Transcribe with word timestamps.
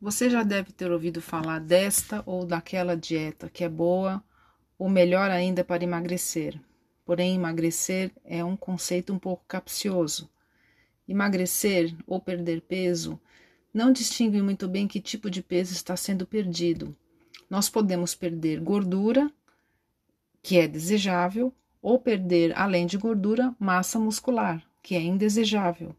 Você 0.00 0.30
já 0.30 0.42
deve 0.42 0.72
ter 0.72 0.90
ouvido 0.90 1.20
falar 1.20 1.58
desta 1.58 2.22
ou 2.24 2.46
daquela 2.46 2.96
dieta 2.96 3.50
que 3.50 3.62
é 3.62 3.68
boa 3.68 4.24
ou 4.78 4.88
melhor 4.88 5.30
ainda 5.30 5.62
para 5.62 5.84
emagrecer. 5.84 6.58
Porém, 7.04 7.34
emagrecer 7.34 8.10
é 8.24 8.42
um 8.42 8.56
conceito 8.56 9.12
um 9.12 9.18
pouco 9.18 9.44
capcioso. 9.46 10.30
Emagrecer 11.06 11.94
ou 12.06 12.18
perder 12.18 12.62
peso 12.62 13.20
não 13.74 13.92
distingue 13.92 14.40
muito 14.40 14.66
bem 14.66 14.88
que 14.88 15.02
tipo 15.02 15.28
de 15.28 15.42
peso 15.42 15.74
está 15.74 15.94
sendo 15.98 16.26
perdido. 16.26 16.96
Nós 17.50 17.68
podemos 17.68 18.14
perder 18.14 18.58
gordura, 18.58 19.30
que 20.42 20.56
é 20.56 20.66
desejável, 20.66 21.52
ou 21.82 21.98
perder, 21.98 22.56
além 22.58 22.86
de 22.86 22.96
gordura, 22.96 23.54
massa 23.58 23.98
muscular, 23.98 24.62
que 24.82 24.94
é 24.94 25.00
indesejável. 25.02 25.94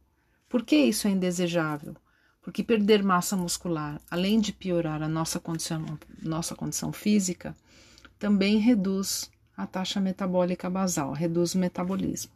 Por 0.49 0.63
que 0.63 0.75
isso 0.75 1.07
é 1.07 1.11
indesejável? 1.11 1.95
Porque 2.41 2.63
perder 2.63 3.03
massa 3.03 3.35
muscular, 3.35 4.01
além 4.09 4.39
de 4.39 4.51
piorar 4.51 5.01
a 5.03 5.07
nossa 5.07 5.39
condição, 5.39 5.85
nossa 6.21 6.55
condição 6.55 6.91
física, 6.91 7.55
também 8.17 8.57
reduz 8.57 9.29
a 9.55 9.67
taxa 9.67 9.99
metabólica 9.99 10.69
basal, 10.69 11.13
reduz 11.13 11.53
o 11.53 11.59
metabolismo. 11.59 12.31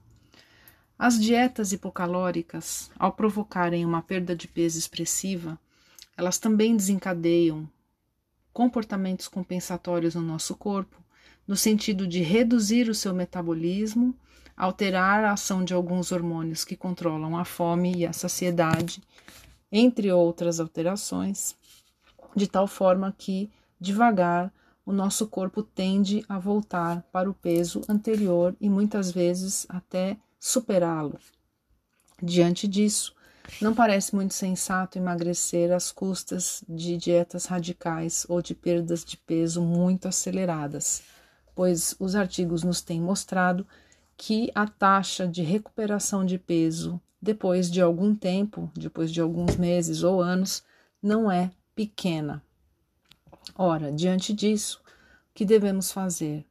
As 0.98 1.20
dietas 1.20 1.74
hipocalóricas, 1.74 2.90
ao 2.98 3.12
provocarem 3.12 3.86
uma 3.86 4.02
perda 4.02 4.36
de 4.36 4.48
peso 4.48 4.78
expressiva, 4.78 5.60
elas 6.16 6.38
também 6.38 6.76
desencadeiam 6.76 7.68
comportamentos 8.54 9.28
compensatórios 9.28 10.16
no 10.16 10.22
nosso 10.22 10.56
corpo, 10.56 11.04
no 11.46 11.58
sentido 11.58 12.08
de 12.08 12.22
reduzir 12.22 12.90
o 12.90 12.96
seu 12.96 13.14
metabolismo, 13.14 14.16
alterar 14.56 15.26
a 15.26 15.34
ação 15.34 15.66
de 15.66 15.74
alguns 15.74 16.12
hormônios 16.12 16.64
que 16.64 16.78
controlam 16.78 17.38
a 17.38 17.44
fome 17.44 17.94
e 17.98 18.06
a 18.06 18.14
saciedade, 18.14 19.02
entre 19.72 20.12
outras 20.12 20.60
alterações, 20.60 21.56
de 22.36 22.48
tal 22.48 22.68
forma 22.68 23.14
que, 23.18 23.52
devagar, 23.80 24.54
o 24.86 24.92
nosso 24.92 25.28
corpo 25.28 25.64
tende 25.64 26.24
a 26.30 26.38
voltar 26.38 27.02
para 27.12 27.30
o 27.30 27.34
peso 27.34 27.82
anterior 27.90 28.56
e 28.62 28.70
muitas 28.70 29.12
vezes 29.12 29.66
até 29.68 30.18
superá-lo. 30.40 31.20
Diante 32.22 32.68
disso, 32.68 33.16
não 33.62 33.74
parece 33.74 34.16
muito 34.16 34.34
sensato 34.34 34.98
emagrecer 34.98 35.72
às 35.72 35.92
custas 35.92 36.64
de 36.68 36.98
dietas 36.98 37.46
radicais 37.46 38.26
ou 38.30 38.42
de 38.42 38.54
perdas 38.54 39.04
de 39.04 39.18
peso 39.18 39.62
muito 39.62 40.08
aceleradas, 40.08 41.04
pois 41.56 41.96
os 42.00 42.16
artigos 42.16 42.64
nos 42.64 42.82
têm 42.82 43.00
mostrado 43.00 43.66
que 44.18 44.52
a 44.56 44.68
taxa 44.68 45.28
de 45.28 45.42
recuperação 45.42 46.26
de 46.26 46.38
peso 46.38 47.02
depois 47.26 47.72
de 47.72 47.82
algum 47.82 48.14
tempo, 48.14 48.70
depois 48.76 49.12
de 49.12 49.20
alguns 49.20 49.58
meses 49.58 50.04
ou 50.04 50.22
anos, 50.22 50.64
não 51.02 51.32
é 51.32 51.50
pequena. 51.74 52.40
Ora, 53.58 53.92
diante 53.92 54.32
disso, 54.32 54.80
o 54.86 55.34
que 55.34 55.44
devemos 55.44 55.92
fazer? 55.92 56.46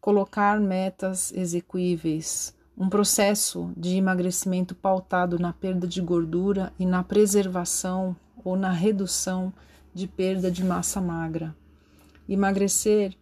Colocar 0.00 0.58
metas 0.58 1.32
execuíveis, 1.32 2.52
um 2.76 2.88
processo 2.88 3.72
de 3.76 3.94
emagrecimento 3.94 4.74
pautado 4.74 5.38
na 5.38 5.52
perda 5.52 5.86
de 5.86 6.00
gordura 6.00 6.72
e 6.76 6.84
na 6.84 7.04
preservação 7.04 8.16
ou 8.44 8.56
na 8.56 8.72
redução 8.72 9.52
de 9.94 10.08
perda 10.08 10.50
de 10.50 10.64
massa 10.64 11.00
magra. 11.00 11.54
Emagrecer 12.28 13.16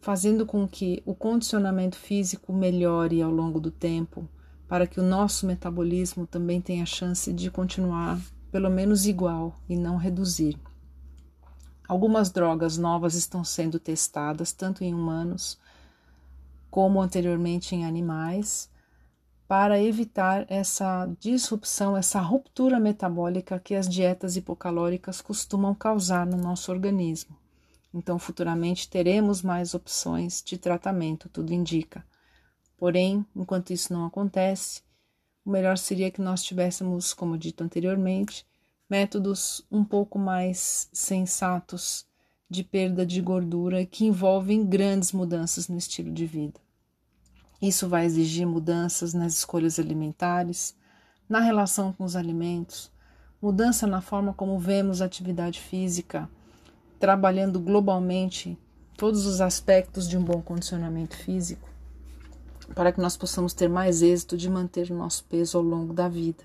fazendo 0.00 0.46
com 0.46 0.66
que 0.66 1.02
o 1.04 1.14
condicionamento 1.14 1.96
físico 1.96 2.54
melhore 2.54 3.20
ao 3.20 3.30
longo 3.30 3.60
do 3.60 3.70
tempo, 3.70 4.26
para 4.68 4.86
que 4.86 5.00
o 5.00 5.02
nosso 5.02 5.46
metabolismo 5.46 6.26
também 6.26 6.60
tenha 6.60 6.84
chance 6.84 7.32
de 7.32 7.50
continuar 7.50 8.20
pelo 8.52 8.70
menos 8.70 9.06
igual 9.06 9.56
e 9.68 9.76
não 9.76 9.96
reduzir. 9.96 10.58
Algumas 11.88 12.30
drogas 12.30 12.76
novas 12.76 13.14
estão 13.14 13.42
sendo 13.42 13.80
testadas 13.80 14.52
tanto 14.52 14.84
em 14.84 14.94
humanos 14.94 15.58
como 16.70 17.00
anteriormente 17.00 17.74
em 17.74 17.86
animais 17.86 18.70
para 19.48 19.80
evitar 19.82 20.44
essa 20.50 21.08
disrupção, 21.18 21.96
essa 21.96 22.20
ruptura 22.20 22.78
metabólica 22.78 23.58
que 23.58 23.74
as 23.74 23.88
dietas 23.88 24.36
hipocalóricas 24.36 25.22
costumam 25.22 25.74
causar 25.74 26.26
no 26.26 26.36
nosso 26.36 26.70
organismo. 26.70 27.34
Então, 27.92 28.18
futuramente 28.18 28.90
teremos 28.90 29.40
mais 29.40 29.72
opções 29.72 30.42
de 30.44 30.58
tratamento, 30.58 31.30
tudo 31.30 31.54
indica. 31.54 32.04
Porém, 32.78 33.26
enquanto 33.36 33.72
isso 33.72 33.92
não 33.92 34.06
acontece, 34.06 34.82
o 35.44 35.50
melhor 35.50 35.76
seria 35.76 36.10
que 36.10 36.22
nós 36.22 36.42
tivéssemos, 36.42 37.12
como 37.12 37.36
dito 37.36 37.62
anteriormente, 37.62 38.46
métodos 38.88 39.66
um 39.70 39.84
pouco 39.84 40.18
mais 40.18 40.88
sensatos 40.92 42.06
de 42.48 42.64
perda 42.64 43.04
de 43.04 43.20
gordura 43.20 43.84
que 43.84 44.06
envolvem 44.06 44.64
grandes 44.64 45.12
mudanças 45.12 45.68
no 45.68 45.76
estilo 45.76 46.12
de 46.12 46.24
vida. 46.24 46.58
Isso 47.60 47.88
vai 47.88 48.06
exigir 48.06 48.46
mudanças 48.46 49.12
nas 49.12 49.34
escolhas 49.34 49.78
alimentares, 49.78 50.76
na 51.28 51.40
relação 51.40 51.92
com 51.92 52.04
os 52.04 52.14
alimentos, 52.14 52.90
mudança 53.42 53.86
na 53.86 54.00
forma 54.00 54.32
como 54.32 54.58
vemos 54.58 55.02
a 55.02 55.04
atividade 55.04 55.60
física, 55.60 56.30
trabalhando 56.98 57.60
globalmente 57.60 58.56
todos 58.96 59.26
os 59.26 59.40
aspectos 59.40 60.08
de 60.08 60.16
um 60.16 60.22
bom 60.22 60.40
condicionamento 60.40 61.16
físico, 61.16 61.67
para 62.74 62.92
que 62.92 63.00
nós 63.00 63.16
possamos 63.16 63.52
ter 63.52 63.68
mais 63.68 64.02
êxito 64.02 64.36
de 64.36 64.48
manter 64.48 64.90
o 64.90 64.94
nosso 64.94 65.24
peso 65.24 65.58
ao 65.58 65.64
longo 65.64 65.92
da 65.92 66.08
vida. 66.08 66.44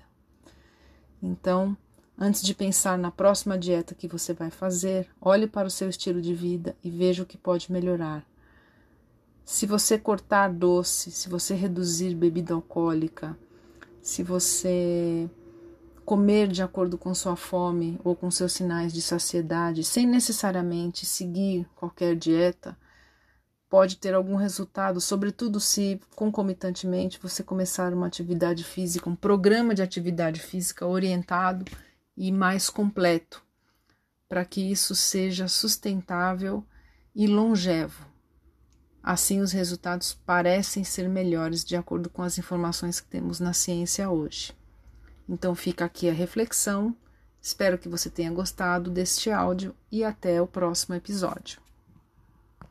Então, 1.22 1.76
antes 2.18 2.42
de 2.42 2.54
pensar 2.54 2.98
na 2.98 3.10
próxima 3.10 3.58
dieta 3.58 3.94
que 3.94 4.08
você 4.08 4.32
vai 4.32 4.50
fazer, 4.50 5.08
olhe 5.20 5.46
para 5.46 5.68
o 5.68 5.70
seu 5.70 5.88
estilo 5.88 6.20
de 6.20 6.34
vida 6.34 6.76
e 6.82 6.90
veja 6.90 7.22
o 7.22 7.26
que 7.26 7.38
pode 7.38 7.70
melhorar. 7.70 8.24
Se 9.44 9.66
você 9.66 9.98
cortar 9.98 10.52
doce, 10.52 11.10
se 11.10 11.28
você 11.28 11.54
reduzir 11.54 12.14
bebida 12.14 12.54
alcoólica, 12.54 13.36
se 14.00 14.22
você 14.22 15.28
comer 16.04 16.48
de 16.48 16.62
acordo 16.62 16.98
com 16.98 17.14
sua 17.14 17.36
fome 17.36 17.98
ou 18.04 18.14
com 18.14 18.30
seus 18.30 18.52
sinais 18.52 18.92
de 18.92 19.00
saciedade, 19.00 19.84
sem 19.84 20.06
necessariamente 20.06 21.06
seguir 21.06 21.66
qualquer 21.74 22.14
dieta, 22.14 22.76
pode 23.74 23.96
ter 23.96 24.14
algum 24.14 24.36
resultado, 24.36 25.00
sobretudo 25.00 25.58
se 25.58 26.00
concomitantemente 26.14 27.18
você 27.20 27.42
começar 27.42 27.92
uma 27.92 28.06
atividade 28.06 28.62
física, 28.62 29.10
um 29.10 29.16
programa 29.16 29.74
de 29.74 29.82
atividade 29.82 30.38
física 30.38 30.86
orientado 30.86 31.64
e 32.16 32.30
mais 32.30 32.70
completo, 32.70 33.42
para 34.28 34.44
que 34.44 34.60
isso 34.60 34.94
seja 34.94 35.48
sustentável 35.48 36.64
e 37.12 37.26
longevo. 37.26 38.06
Assim, 39.02 39.40
os 39.40 39.50
resultados 39.50 40.14
parecem 40.24 40.84
ser 40.84 41.08
melhores 41.08 41.64
de 41.64 41.74
acordo 41.74 42.08
com 42.08 42.22
as 42.22 42.38
informações 42.38 43.00
que 43.00 43.08
temos 43.08 43.40
na 43.40 43.52
ciência 43.52 44.08
hoje. 44.08 44.52
Então, 45.28 45.52
fica 45.52 45.84
aqui 45.84 46.08
a 46.08 46.12
reflexão. 46.12 46.96
Espero 47.42 47.76
que 47.76 47.88
você 47.88 48.08
tenha 48.08 48.30
gostado 48.30 48.88
deste 48.88 49.32
áudio 49.32 49.74
e 49.90 50.04
até 50.04 50.40
o 50.40 50.46
próximo 50.46 50.94
episódio. 50.94 51.63